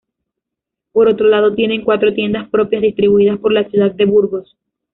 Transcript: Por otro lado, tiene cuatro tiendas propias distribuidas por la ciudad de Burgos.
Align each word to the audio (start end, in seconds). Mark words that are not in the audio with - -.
Por 0.93 1.07
otro 1.09 1.27
lado, 1.27 1.53
tiene 1.53 1.83
cuatro 1.83 2.11
tiendas 2.11 2.49
propias 2.49 2.81
distribuidas 2.81 3.37
por 3.37 3.53
la 3.53 3.69
ciudad 3.69 3.91
de 3.91 4.05
Burgos. 4.05 4.57